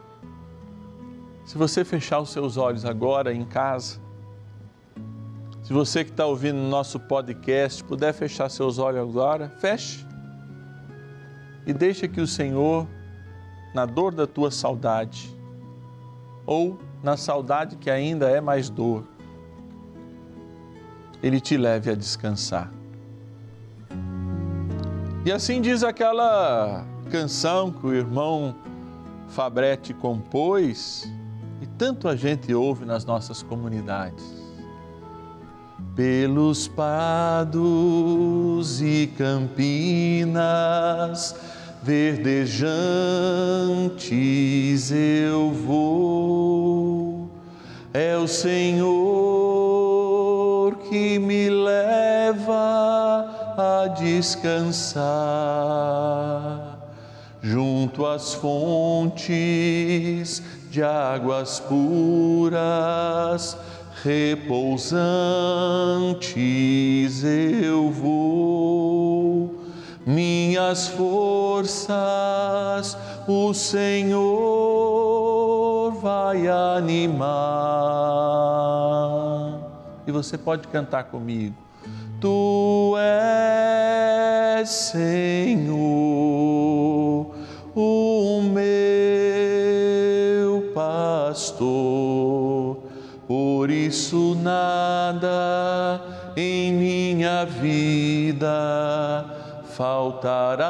se 1.45 1.57
você 1.57 1.83
fechar 1.83 2.19
os 2.19 2.29
seus 2.29 2.57
olhos 2.57 2.85
agora 2.85 3.33
em 3.33 3.43
casa, 3.43 3.99
se 5.69 5.73
você 5.73 6.03
que 6.03 6.09
está 6.09 6.25
ouvindo 6.25 6.57
nosso 6.57 6.99
podcast 6.99 7.83
puder 7.83 8.11
fechar 8.11 8.49
seus 8.49 8.79
olhos 8.79 9.01
agora, 9.01 9.49
feche 9.59 10.03
e 11.63 11.71
deixe 11.71 12.07
que 12.07 12.19
o 12.19 12.25
Senhor, 12.25 12.87
na 13.71 13.85
dor 13.85 14.11
da 14.15 14.25
tua 14.25 14.49
saudade, 14.49 15.29
ou 16.43 16.79
na 17.03 17.15
saudade 17.15 17.75
que 17.75 17.87
ainda 17.87 18.31
é 18.31 18.41
mais 18.41 18.67
dor, 18.67 19.03
Ele 21.21 21.39
te 21.39 21.55
leve 21.55 21.91
a 21.91 21.95
descansar. 21.95 22.73
E 25.23 25.31
assim 25.31 25.61
diz 25.61 25.83
aquela 25.83 26.83
canção 27.11 27.71
que 27.71 27.85
o 27.85 27.93
irmão 27.93 28.55
Fabretti 29.27 29.93
compôs 29.93 31.07
e 31.61 31.67
tanto 31.67 32.07
a 32.07 32.15
gente 32.15 32.51
ouve 32.55 32.85
nas 32.85 33.05
nossas 33.05 33.43
comunidades 33.43 34.38
pelos 35.95 36.67
prados 36.67 37.59
e 38.81 39.07
campinas 39.17 40.39
verdejantes 41.81 42.69
eu 44.91 45.51
vou. 45.51 47.29
É 47.93 48.17
o 48.17 48.27
Senhor 48.27 48.89
que 50.89 51.17
me 51.17 51.49
leva 51.49 52.35
a 53.57 53.87
descansar 53.87 55.09
junto 57.41 58.05
às 58.05 58.33
fontes 58.35 59.23
de 60.69 60.83
águas 60.83 61.59
puras 61.59 63.57
repousantes 64.03 64.99
eu 67.23 67.89
vou, 67.89 69.63
minhas 70.05 70.87
forças 70.87 71.99
o 73.27 73.53
Senhor 73.53 74.19
vai 76.01 76.47
animar. 76.47 77.19
E 80.07 80.11
você 80.11 80.37
pode 80.37 80.67
cantar 80.69 81.03
comigo. 81.05 81.55
Tu 82.19 82.95
és 82.97 84.69
Senhor, 84.69 85.77
o 87.75 88.41
meu 88.41 88.69
pastor 90.73 92.48
por 93.59 93.67
isso 93.69 94.37
nada 94.41 95.99
em 96.33 96.71
minha 96.71 97.45
vida 97.45 99.25
faltará, 99.75 100.65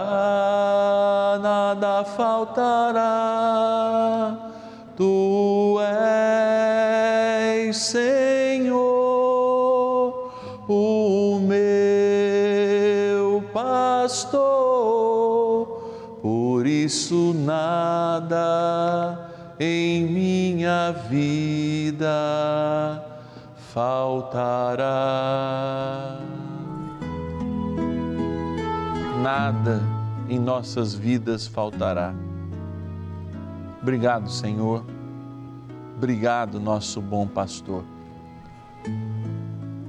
nada 1.40 2.04
faltará. 2.04 3.06
Tu 4.98 5.78
és 7.68 7.78
Senhor, 7.78 8.82
o 10.68 11.40
meu 11.44 13.44
pastor, 13.54 14.48
por 16.24 16.66
isso 16.66 17.36
nada 17.36 19.29
em 19.60 20.06
minha 20.06 20.94
vida 21.10 22.08
faltará. 23.74 24.88
Nada 29.22 29.82
em 30.30 30.40
nossas 30.40 30.96
vidas 30.96 31.46
faltará. 31.46 32.14
Obrigado, 33.82 34.30
Senhor. 34.30 34.86
Obrigado, 35.98 36.58
nosso 36.58 37.02
bom 37.02 37.28
pastor. 37.28 37.84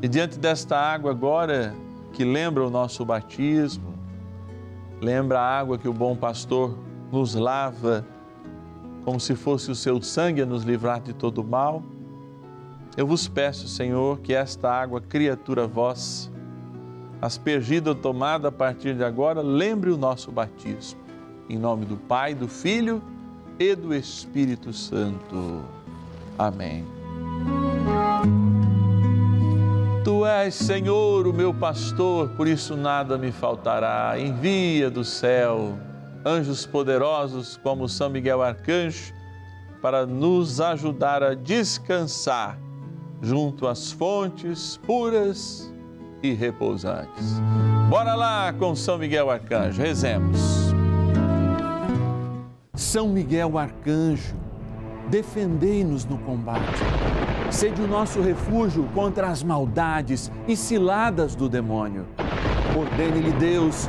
E 0.03 0.09
diante 0.09 0.37
desta 0.37 0.77
água 0.77 1.13
agora 1.13 1.77
que 2.13 2.25
lembra 2.25 2.67
o 2.67 2.71
nosso 2.71 3.05
batismo, 3.05 3.95
lembra 5.01 5.39
a 5.39 5.59
água 5.61 5.79
que 5.79 5.87
o 5.87 5.93
bom 5.93 6.17
pastor 6.17 6.77
nos 7.13 7.37
lava 7.37 8.05
como 9.05 9.19
se 9.19 9.35
fosse 9.35 9.71
o 9.71 9.75
seu 9.75 10.01
sangue 10.03 10.43
a 10.43 10.47
nos 10.47 10.63
livrar 10.63 11.01
de 11.01 11.13
todo 11.13 11.43
mal. 11.43 11.83
Eu 12.97 13.07
vos 13.07 13.29
peço, 13.29 13.69
Senhor, 13.69 14.21
que 14.21 14.35
esta 14.35 14.71
água, 14.71 15.01
criatura 15.01 15.67
vossa, 15.67 16.31
aspergida 17.21 17.91
ou 17.91 17.97
tomada 17.97 18.49
a 18.49 18.53
partir 18.53 18.95
de 18.95 19.05
agora, 19.05 19.41
lembre 19.41 19.91
o 19.91 19.97
nosso 19.97 20.31
batismo. 20.31 21.01
Em 21.49 21.59
nome 21.59 21.85
do 21.85 21.97
Pai, 21.97 22.35
do 22.35 22.49
Filho 22.49 23.03
e 23.59 23.75
do 23.75 23.95
Espírito 23.95 24.73
Santo. 24.73 25.63
Amém. 26.39 26.85
Tu 30.05 30.27
és, 30.27 30.55
Senhor, 30.55 31.27
o 31.27 31.33
meu 31.33 31.53
pastor, 31.53 32.31
por 32.31 32.49
isso 32.49 32.77
nada 32.77 33.19
me 33.19 33.31
faltará. 33.31 34.19
Envia 34.19 34.91
do 34.91 35.05
céu 35.05 35.79
anjos 36.25 36.67
poderosos 36.67 37.57
como 37.63 37.89
São 37.89 38.11
Miguel 38.11 38.43
Arcanjo, 38.43 39.13
para 39.81 40.05
nos 40.05 40.61
ajudar 40.61 41.23
a 41.23 41.35
descansar 41.35 42.59
junto 43.23 43.67
às 43.67 43.93
fontes 43.93 44.79
puras 44.87 45.73
e 46.23 46.33
repousantes. 46.33 47.41
Bora 47.89 48.15
lá 48.15 48.53
com 48.53 48.75
São 48.75 48.99
Miguel 48.99 49.31
Arcanjo, 49.31 49.81
rezemos. 49.81 50.41
São 52.75 53.09
Miguel 53.09 53.59
Arcanjo, 53.59 54.35
defendei-nos 55.09 56.05
no 56.05 56.19
combate. 56.19 56.81
Sede 57.51 57.83
o 57.83 57.89
nosso 57.89 58.21
refúgio 58.21 58.89
contra 58.95 59.29
as 59.29 59.43
maldades 59.43 60.31
e 60.47 60.57
ciladas 60.57 61.35
do 61.35 61.49
demônio. 61.49 62.07
Ordene-lhe 62.79 63.33
Deus 63.33 63.89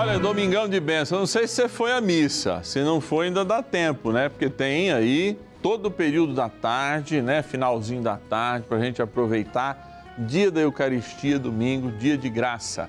Olha, 0.00 0.18
domingão 0.18 0.66
de 0.66 0.80
bênção. 0.80 1.18
Não 1.18 1.26
sei 1.26 1.46
se 1.46 1.56
você 1.56 1.68
foi 1.68 1.92
à 1.92 2.00
missa. 2.00 2.62
Se 2.64 2.80
não 2.80 3.02
foi, 3.02 3.26
ainda 3.26 3.44
dá 3.44 3.62
tempo, 3.62 4.10
né? 4.10 4.30
Porque 4.30 4.48
tem 4.48 4.90
aí 4.90 5.38
todo 5.60 5.86
o 5.86 5.90
período 5.90 6.32
da 6.32 6.48
tarde, 6.48 7.20
né? 7.20 7.42
Finalzinho 7.42 8.00
da 8.00 8.16
tarde, 8.16 8.64
para 8.66 8.78
a 8.78 8.80
gente 8.80 9.02
aproveitar. 9.02 10.14
Dia 10.16 10.50
da 10.50 10.62
Eucaristia, 10.62 11.38
domingo, 11.38 11.92
dia 11.92 12.16
de 12.16 12.30
graça. 12.30 12.88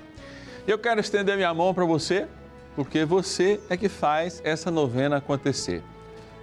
Eu 0.66 0.78
quero 0.78 1.00
estender 1.00 1.36
minha 1.36 1.52
mão 1.52 1.74
para 1.74 1.84
você, 1.84 2.26
porque 2.74 3.04
você 3.04 3.60
é 3.68 3.76
que 3.76 3.90
faz 3.90 4.40
essa 4.42 4.70
novena 4.70 5.18
acontecer. 5.18 5.82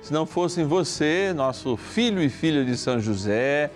Se 0.04 0.14
não 0.14 0.28
fossem 0.28 0.68
você, 0.68 1.34
nosso 1.36 1.76
filho 1.78 2.22
e 2.22 2.30
filha 2.30 2.64
de 2.64 2.78
São 2.78 3.00
José, 3.00 3.72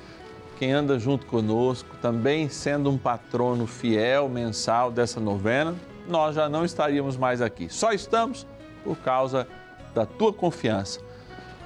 quem 0.60 0.72
anda 0.72 1.00
junto 1.00 1.26
conosco, 1.26 1.90
também 2.04 2.50
sendo 2.50 2.92
um 2.92 3.00
patrono 3.00 3.66
fiel 3.66 4.30
mensal 4.30 4.92
dessa 4.92 5.20
novena, 5.20 5.74
nós 6.08 6.36
já 6.36 6.50
não 6.50 6.66
estaríamos 6.66 7.18
mais 7.18 7.42
aqui. 7.42 7.70
Só 7.70 7.92
estamos 7.92 8.46
por 8.84 8.98
causa 8.98 9.48
da 9.94 10.06
tua 10.06 10.34
confiança. 10.34 11.00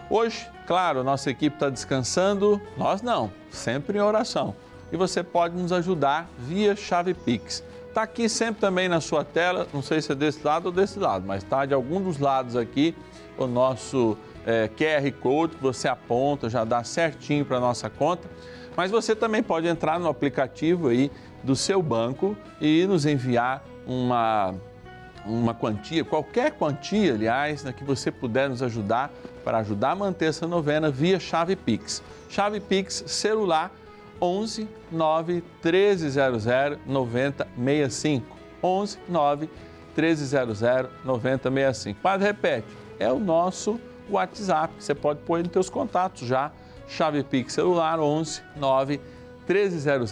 Hoje, 0.09 0.47
claro, 0.65 1.03
nossa 1.03 1.29
equipe 1.29 1.55
está 1.55 1.69
descansando, 1.69 2.61
nós 2.77 3.01
não, 3.01 3.31
sempre 3.49 3.97
em 3.97 4.01
oração. 4.01 4.55
E 4.91 4.97
você 4.97 5.21
pode 5.21 5.55
nos 5.55 5.71
ajudar 5.71 6.29
via 6.39 6.75
chave 6.75 7.13
Pix 7.13 7.63
está 7.97 8.03
aqui 8.03 8.29
sempre 8.29 8.61
também 8.61 8.87
na 8.87 9.01
sua 9.01 9.23
tela, 9.23 9.67
não 9.73 9.81
sei 9.81 9.99
se 10.03 10.11
é 10.11 10.15
desse 10.15 10.45
lado 10.45 10.67
ou 10.67 10.71
desse 10.71 10.99
lado, 10.99 11.25
mas 11.25 11.43
está 11.43 11.65
de 11.65 11.73
algum 11.73 11.99
dos 11.99 12.19
lados 12.19 12.55
aqui 12.55 12.95
o 13.35 13.47
nosso 13.47 14.15
é, 14.45 14.67
QR 14.67 15.11
Code 15.19 15.55
que 15.55 15.63
você 15.63 15.87
aponta, 15.87 16.47
já 16.47 16.63
dá 16.63 16.83
certinho 16.83 17.43
para 17.43 17.57
a 17.57 17.59
nossa 17.59 17.89
conta. 17.89 18.29
Mas 18.75 18.91
você 18.91 19.15
também 19.15 19.41
pode 19.41 19.65
entrar 19.65 19.99
no 19.99 20.07
aplicativo 20.07 20.89
aí 20.89 21.11
do 21.43 21.55
seu 21.55 21.81
banco 21.81 22.37
e 22.61 22.85
nos 22.85 23.07
enviar 23.07 23.65
uma, 23.87 24.53
uma 25.25 25.53
quantia, 25.53 26.03
qualquer 26.03 26.51
quantia, 26.51 27.13
aliás, 27.13 27.63
né, 27.63 27.71
que 27.71 27.83
você 27.83 28.11
puder 28.11 28.49
nos 28.49 28.61
ajudar 28.61 29.11
para 29.43 29.59
ajudar 29.59 29.91
a 29.91 29.95
manter 29.95 30.25
essa 30.25 30.45
novena 30.45 30.91
via 30.91 31.19
chave 31.19 31.55
Pix. 31.55 32.03
Chave 32.29 32.59
Pix 32.59 33.03
celular 33.07 33.71
11 34.21 34.67
9 34.91 35.43
1300 35.63 36.45
9065. 36.85 38.37
11 38.61 38.99
9 39.07 39.49
1300 39.95 40.61
9065. 41.05 42.01
Padre, 42.01 42.27
repete, 42.27 42.67
é 42.99 43.11
o 43.11 43.19
nosso 43.19 43.79
WhatsApp, 44.09 44.73
você 44.79 44.95
pode 44.95 45.19
pôr 45.21 45.43
nos 45.43 45.51
seus 45.51 45.69
contatos 45.69 46.27
já. 46.27 46.51
Chave 46.87 47.23
Pix 47.23 47.53
celular 47.53 47.99
11 47.99 48.41
9 48.55 48.99
1300 49.47 50.11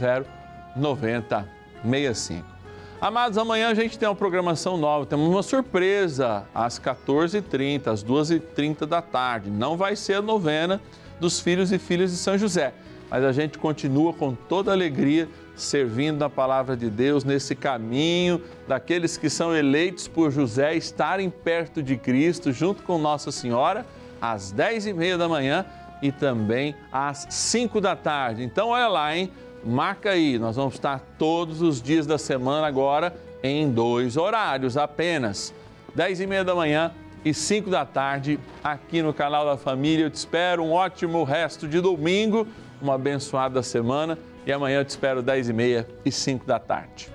9065. 0.76 2.55
Amados, 3.02 3.38
amanhã 3.38 3.70
a 3.70 3.74
gente 3.74 4.00
tem 4.00 4.08
uma 4.08 4.16
programação 4.16 4.78
nova, 4.78 5.06
temos 5.06 5.28
uma 5.28 5.44
surpresa 5.44 6.46
às 6.56 6.80
14h30, 6.80 7.88
às 7.88 8.02
2h30 8.02 8.86
da 8.86 9.02
tarde. 9.02 9.50
Não 9.50 9.76
vai 9.76 9.98
ser 9.98 10.14
a 10.16 10.22
novena 10.22 10.82
dos 11.20 11.40
filhos 11.40 11.74
e 11.74 11.78
filhas 11.78 12.12
de 12.12 12.18
São 12.18 12.38
José, 12.38 12.74
mas 13.10 13.24
a 13.24 13.34
gente 13.34 13.58
continua 13.58 14.14
com 14.14 14.34
toda 14.34 14.72
alegria 14.72 15.28
servindo 15.56 16.24
a 16.24 16.30
palavra 16.30 16.76
de 16.76 16.90
Deus 16.90 17.26
nesse 17.26 17.54
caminho 17.54 18.42
daqueles 18.66 19.18
que 19.18 19.30
são 19.30 19.56
eleitos 19.56 20.08
por 20.08 20.32
José 20.32 20.76
estarem 20.76 21.30
perto 21.30 21.84
de 21.84 21.98
Cristo 21.98 22.52
junto 22.54 22.82
com 22.82 22.98
Nossa 22.98 23.30
Senhora 23.30 23.86
às 24.22 24.52
10 24.52 24.88
e 24.88 24.94
meia 24.94 25.18
da 25.18 25.28
manhã 25.28 25.66
e 26.02 26.14
também 26.14 26.74
às 26.92 27.28
5 27.30 27.82
da 27.82 27.96
tarde. 27.96 28.44
Então 28.44 28.70
olha 28.70 28.88
lá, 28.88 29.16
hein? 29.16 29.32
Marca 29.66 30.12
aí, 30.12 30.38
nós 30.38 30.58
vamos 30.58 30.76
estar 30.76 31.00
todos 31.18 31.60
os 31.64 31.82
dias 31.82 32.06
da 32.06 32.20
semana 32.20 32.68
agora 32.68 33.16
em 33.42 33.68
dois 33.68 34.16
horários 34.16 34.78
apenas. 34.78 35.52
10 35.96 36.22
e 36.22 36.28
meia 36.28 36.44
da 36.44 36.54
manhã 36.54 36.92
e 37.24 37.34
5 37.34 37.72
da 37.72 37.84
tarde 37.84 38.40
aqui 38.64 39.02
no 39.02 39.12
canal 39.12 39.44
da 39.44 39.58
Família. 39.58 40.06
Eu 40.06 40.12
te 40.12 40.16
espero 40.16 40.64
um 40.64 40.72
ótimo 40.72 41.24
resto 41.24 41.68
de 41.68 41.82
domingo, 41.82 42.48
uma 42.80 42.94
abençoada 42.94 43.64
semana 43.64 44.20
e 44.46 44.52
amanhã 44.52 44.82
eu 44.82 44.86
te 44.86 44.90
espero 44.90 45.24
10 45.24 45.50
e 45.50 45.54
meia 45.54 45.88
e 46.06 46.12
5 46.12 46.46
da 46.46 46.60
tarde. 46.60 47.15